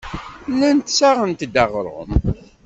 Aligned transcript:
Llant 0.51 0.87
ssaɣent-d 0.91 1.55
aɣrum. 1.63 2.09